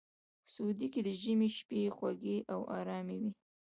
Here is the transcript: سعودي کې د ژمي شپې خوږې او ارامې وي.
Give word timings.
سعودي 0.51 0.87
کې 0.93 1.01
د 1.03 1.09
ژمي 1.21 1.49
شپې 1.57 1.81
خوږې 1.95 2.37
او 2.53 2.61
ارامې 2.79 3.15
وي. 3.21 3.31